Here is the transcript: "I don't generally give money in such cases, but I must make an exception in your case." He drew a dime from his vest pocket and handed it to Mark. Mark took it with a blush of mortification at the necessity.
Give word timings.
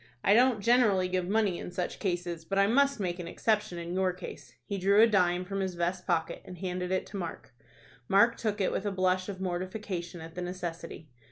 "I 0.23 0.33
don't 0.33 0.61
generally 0.61 1.07
give 1.07 1.27
money 1.29 1.59
in 1.59 1.69
such 1.69 1.99
cases, 1.99 2.43
but 2.43 2.57
I 2.57 2.65
must 2.65 2.99
make 2.99 3.19
an 3.19 3.27
exception 3.27 3.77
in 3.77 3.93
your 3.93 4.13
case." 4.13 4.55
He 4.65 4.79
drew 4.79 4.99
a 4.99 5.05
dime 5.05 5.45
from 5.45 5.59
his 5.59 5.75
vest 5.75 6.07
pocket 6.07 6.41
and 6.43 6.57
handed 6.57 6.91
it 6.91 7.05
to 7.05 7.17
Mark. 7.17 7.53
Mark 8.07 8.35
took 8.35 8.59
it 8.59 8.71
with 8.71 8.87
a 8.87 8.91
blush 8.91 9.29
of 9.29 9.39
mortification 9.39 10.19
at 10.19 10.33
the 10.33 10.41
necessity. 10.41 11.11